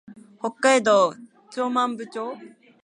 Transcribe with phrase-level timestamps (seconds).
[0.39, 1.13] 北海道
[1.51, 2.35] 長万部町